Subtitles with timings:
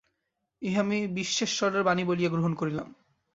[0.61, 2.87] ইহা আমি বিশ্বেশ্বরের বাণী বলিয়া গ্রহণ করিলাম।